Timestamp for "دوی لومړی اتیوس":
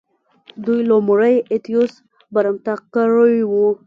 0.65-1.93